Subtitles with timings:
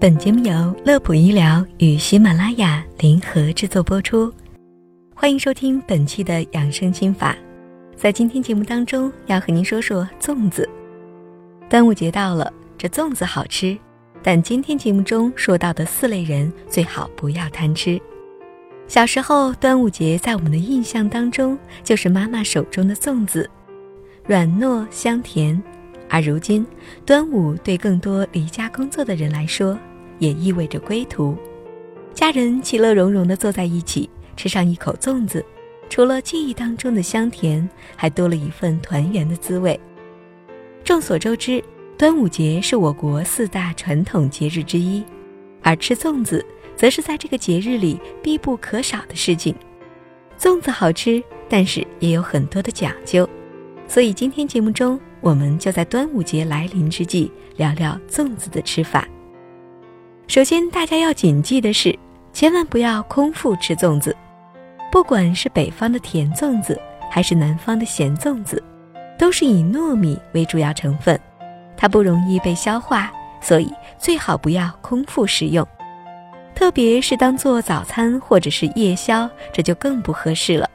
[0.00, 4.32] 本节目由乐普医疗与喜马拉雅联合制作播出，
[5.14, 7.36] 欢迎收听本期的养生心法。
[7.96, 10.66] 在今天节目当中，要和您说说粽子。
[11.68, 13.76] 端午节到了，这粽子好吃，
[14.22, 18.00] 但今天节目中说到的四类人最好不要贪吃。
[18.88, 23.50] 小时候，端午节在我们的印象当中就是妈妈手中的粽子，
[24.26, 25.62] 软糯香甜。
[26.08, 26.66] 而如今，
[27.04, 29.78] 端午对更多离家工作的人来说，
[30.20, 31.36] 也意味着归途。
[32.14, 35.44] 家人其乐融融地坐在一起，吃上一口粽子，
[35.88, 39.78] 除了记忆当中的香甜，还多了一份团圆的滋味。
[40.84, 41.60] 众所周知，
[41.98, 45.02] 端午节是我国四大传统节日之一，
[45.62, 46.46] 而吃粽子，
[46.76, 49.52] 则是在这个节日里必不可少的事情。
[50.38, 53.28] 粽子好吃，但是也有很多的讲究，
[53.88, 55.00] 所以今天节目中。
[55.22, 59.06] 我们就在端午节来临之际聊聊粽子的吃法。
[60.30, 61.92] 首先，大家要谨记的是，
[62.32, 64.16] 千万不要空腹吃粽子。
[64.92, 68.62] 不管是北方的甜粽子，还是南方的咸粽子，
[69.18, 71.18] 都是以糯米为主要成分，
[71.76, 75.66] 它不容易被消化，所以最好不要空腹食用。
[76.54, 80.70] 特别是当做早餐或者是夜宵，这就更不合适了。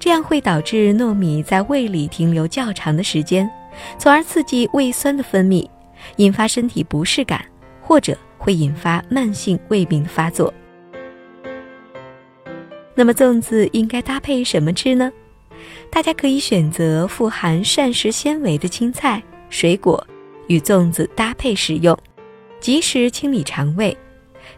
[0.00, 3.48] 这样会导致糯米在胃里停留较长的时间。
[3.96, 5.70] 从而刺激胃酸的分泌，
[6.16, 7.44] 引发身体不适感，
[7.80, 10.52] 或者会引发慢性胃病的发作。
[12.94, 15.12] 那么粽子应该搭配什么吃呢？
[15.90, 20.06] 大家可以选择富含膳食纤维的青菜、水果，
[20.46, 21.96] 与粽子搭配食用，
[22.60, 23.94] 及时清理肠胃。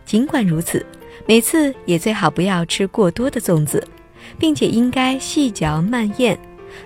[0.04, 0.84] 尽管如此，
[1.26, 3.82] 每次也最好不要吃过多的粽子，
[4.38, 6.38] 并且应该细嚼慢咽。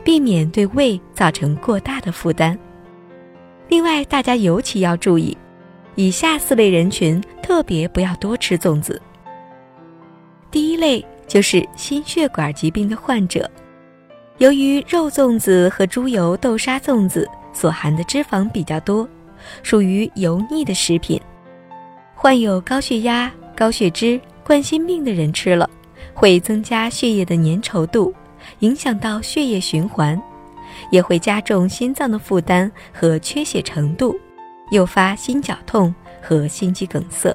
[0.02, 2.58] 避免对胃造成过大的负担。
[3.68, 5.36] 另外，大家尤其要注意，
[5.96, 9.00] 以下四类人群特别不要多吃粽子。
[10.50, 13.50] 第一类就是心血管疾病的患者，
[14.38, 19.08] 由于肉粽子和猪油豆沙粽子所含的脂肪比较多，
[19.62, 21.20] 属于油腻的食品，
[22.14, 25.68] 患有高血压、高血脂、冠心病的人吃了，
[26.12, 28.14] 会增加血液的粘稠度。
[28.58, 30.20] 影响到血液循环，
[30.90, 34.14] 也会加重心脏的负担和缺血程度，
[34.70, 37.34] 诱发心绞痛和心肌梗塞。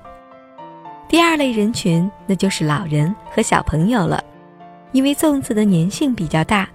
[1.08, 4.24] 第二类人群，那就是老人和小朋友了，
[4.92, 6.70] 因为粽子的粘性比较大，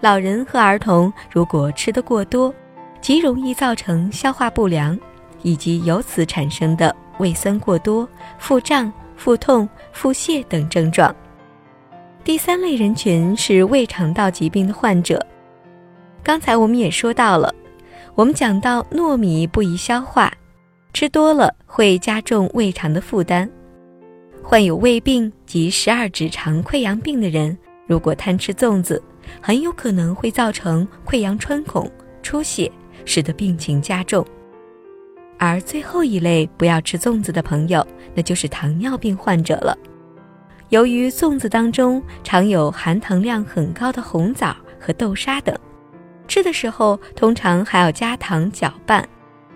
[0.00, 2.54] 老人和儿童如果吃得过多，
[3.00, 4.98] 极容易造成消化不良，
[5.42, 11.14] 以及由此产生的胃酸过多、腹胀、腹痛、腹泻等症状。
[12.22, 15.24] 第三类人群是胃肠道疾病的患者。
[16.22, 17.52] 刚才我们也说到了，
[18.14, 20.32] 我们讲到糯米不宜消化，
[20.92, 23.48] 吃多了会加重胃肠的负担。
[24.42, 27.56] 患有胃病及十二指肠溃疡病的人，
[27.86, 29.02] 如果贪吃粽子，
[29.40, 31.90] 很有可能会造成溃疡穿孔、
[32.22, 32.70] 出血，
[33.04, 34.26] 使得病情加重。
[35.38, 39.76] 而最后一类不要吃粽子的朋友，那就是糖尿病患者了。
[40.68, 45.56] 由于粽子当中常有含糖量很高的红枣和豆沙等，
[46.30, 49.04] 吃的时候通常还要加糖搅拌，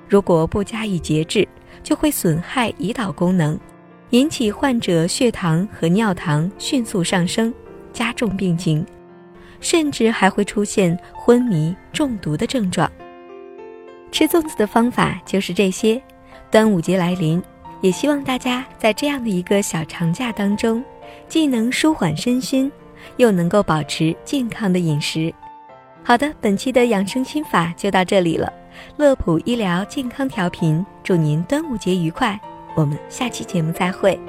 [0.08, 1.46] 如果不加以节制，
[1.84, 3.56] 就会损害胰岛功能，
[4.10, 7.54] 引起患者血糖和尿糖迅速上升，
[7.92, 8.84] 加重病情，
[9.60, 12.90] 甚至还会出现昏迷、中毒的症状。
[14.10, 16.02] 吃粽子的方法就是这些。
[16.50, 17.40] 端午节来临，
[17.82, 20.82] 也希望大家在这样的一个小长假当中。
[21.28, 22.70] 既能舒缓身心，
[23.16, 25.32] 又能够保持健康的饮食。
[26.06, 28.52] 好的，本期的养生心法就到这里了。
[28.98, 32.38] 乐普医疗健康调频，祝您端午节愉快。
[32.74, 34.20] 我们下期节目再会。